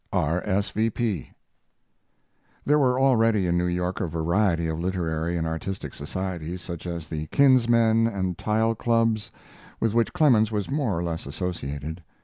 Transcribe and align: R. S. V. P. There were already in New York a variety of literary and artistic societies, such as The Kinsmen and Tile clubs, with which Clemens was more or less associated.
R. 0.11 0.41
S. 0.45 0.71
V. 0.71 0.89
P. 0.89 1.29
There 2.65 2.79
were 2.79 2.99
already 2.99 3.45
in 3.45 3.55
New 3.55 3.67
York 3.67 4.01
a 4.01 4.07
variety 4.07 4.67
of 4.67 4.79
literary 4.79 5.37
and 5.37 5.45
artistic 5.45 5.93
societies, 5.93 6.63
such 6.63 6.87
as 6.87 7.07
The 7.07 7.27
Kinsmen 7.27 8.07
and 8.07 8.35
Tile 8.35 8.73
clubs, 8.73 9.31
with 9.79 9.93
which 9.93 10.11
Clemens 10.11 10.51
was 10.51 10.71
more 10.71 10.97
or 10.97 11.03
less 11.03 11.27
associated. 11.27 12.01